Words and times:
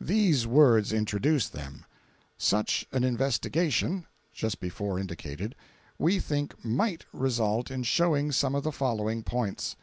These 0.00 0.46
words 0.46 0.92
introduce 0.92 1.48
them: 1.48 1.84
'Such 2.38 2.86
an 2.92 3.02
investigation 3.02 4.06
[just 4.32 4.60
before 4.60 5.00
indicated], 5.00 5.56
we 5.98 6.20
think 6.20 6.54
MIGHT 6.64 7.06
result 7.12 7.72
in 7.72 7.82
showing 7.82 8.30
some 8.30 8.54
of 8.54 8.62
the 8.62 8.70
following 8.70 9.24
points. 9.24 9.74